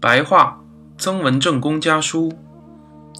[0.00, 0.58] 白话
[0.96, 2.32] 曾文正公家书，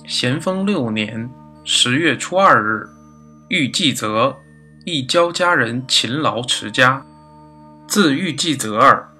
[0.06, 1.30] 咸丰六年
[1.62, 2.88] 十月初二日，
[3.48, 4.34] 遇季泽，
[4.86, 7.04] 一交家人勤劳持家，
[7.86, 9.10] 自遇季泽儿。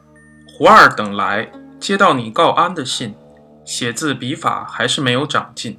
[0.47, 3.15] 胡二等来接到你告安的信，
[3.67, 5.79] 写字笔法还是没有长进。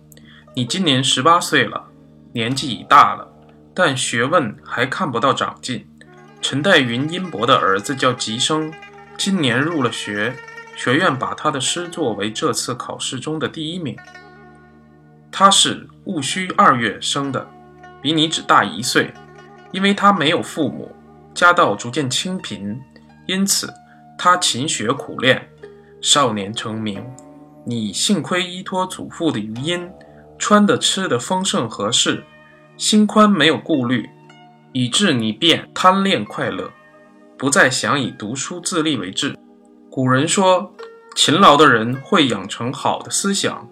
[0.54, 1.86] 你今年十八岁了，
[2.34, 3.27] 年纪已大了，
[3.73, 5.88] 但学问还看不到长进。
[6.43, 8.71] 陈代云殷伯的儿子叫吉生，
[9.18, 10.36] 今年入了学。
[10.84, 13.96] 学院把他的诗作为这次考试中的第一名。
[15.32, 17.47] 他是戊戌二月生的，
[18.01, 19.14] 比你只大一岁。
[19.71, 20.91] 因为他没有父母，
[21.36, 22.82] 家道逐渐清贫，
[23.28, 23.71] 因此
[24.18, 25.47] 他勤学苦练，
[26.02, 27.05] 少年成名。
[27.63, 29.88] 你幸亏依托祖父的余荫，
[30.39, 32.23] 穿的吃的丰盛合适，
[32.75, 34.09] 心宽没有顾虑，
[34.73, 36.72] 以致你便贪恋快乐，
[37.38, 39.38] 不再想以读书自立为志。
[39.94, 40.73] 古人说，
[41.17, 43.67] 勤劳的人会养成好的思想，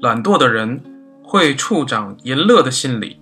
[0.00, 0.82] 懒惰的人
[1.22, 3.20] 会处长淫乐的心理。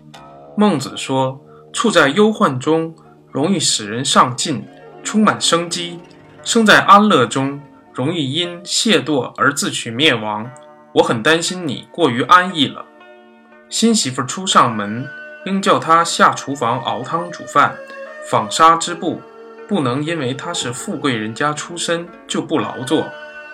[0.57, 1.39] 孟子说，
[1.71, 2.97] 处在忧患中
[3.31, 4.67] 容易使人上进，
[5.05, 5.99] 充满生机；
[6.43, 7.61] 生在安乐中
[7.93, 10.51] 容易因懈惰而自取灭亡。
[10.95, 12.87] 我很担心你过于安逸了。
[13.69, 15.07] 新媳妇初上门，
[15.45, 17.77] 应叫她下厨房熬汤煮饭，
[18.31, 19.21] 纺纱织布。
[19.71, 23.09] 不能因为他是富贵人家出身就不劳作。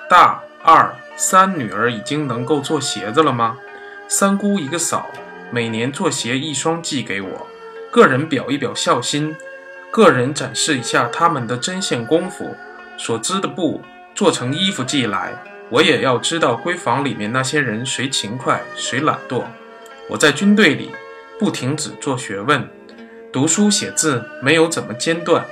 [0.08, 3.58] 大二三女儿已经能够做鞋子了吗？
[4.08, 5.10] 三姑一个嫂
[5.50, 7.46] 每年做鞋一双寄给我，
[7.90, 9.36] 个人表一表孝心，
[9.90, 12.56] 个人展示一下他们的针线功夫，
[12.96, 13.82] 所织的布
[14.14, 15.34] 做成衣服寄来，
[15.68, 19.44] 我也要知道闺房里面那些人谁勤快谁懒惰。
[20.08, 20.92] 我在军队里
[21.38, 22.66] 不停止做学问，
[23.30, 25.44] 读书写字没有怎么间断。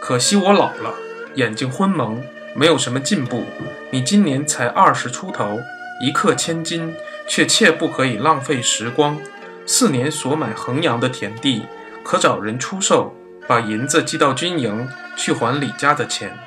[0.00, 0.94] 可惜我老了，
[1.34, 2.22] 眼睛昏蒙，
[2.54, 3.44] 没有什么进步。
[3.90, 5.58] 你今年才二十出头，
[6.00, 6.94] 一克千金，
[7.26, 9.18] 却切不可以浪费时光。
[9.66, 11.66] 四年所买衡阳的田地，
[12.02, 13.14] 可找人出售，
[13.46, 16.38] 把银子寄到军营去还李家的钱。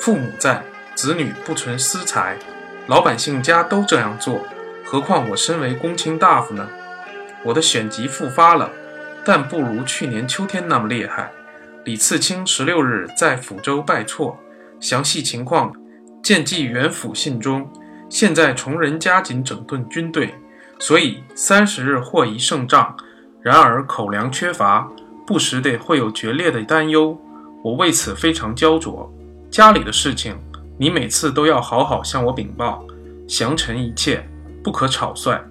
[0.00, 0.62] 父母在，
[0.94, 2.36] 子女不存私财，
[2.86, 4.44] 老百姓家都这样做，
[4.84, 6.68] 何况我身为公卿大夫呢？
[7.44, 8.70] 我的选集复发了，
[9.24, 11.30] 但不如去年秋天那么厉害。
[11.88, 14.38] 李次卿十六日在抚州拜错，
[14.78, 15.72] 详细情况
[16.22, 17.66] 见记原府信中。
[18.10, 20.34] 现在崇仁加紧整顿军队，
[20.78, 22.94] 所以三十日或一胜仗。
[23.40, 24.86] 然而口粮缺乏，
[25.26, 27.18] 不时得会有决裂的担忧。
[27.64, 29.10] 我为此非常焦灼。
[29.50, 30.36] 家里的事情，
[30.76, 32.84] 你每次都要好好向我禀报，
[33.26, 34.28] 详陈一切，
[34.62, 35.42] 不可草率。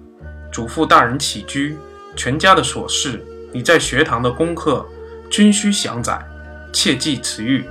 [0.52, 1.76] 嘱咐大人起居，
[2.14, 4.86] 全家的琐事，你在学堂的功课。
[5.30, 6.18] 均需详载，
[6.72, 7.68] 切记此誉。